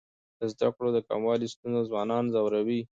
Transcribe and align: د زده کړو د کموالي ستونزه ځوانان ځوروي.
د 0.39 0.41
زده 0.53 0.67
کړو 0.75 0.89
د 0.95 0.99
کموالي 1.09 1.47
ستونزه 1.53 1.81
ځوانان 1.89 2.23
ځوروي. 2.33 2.81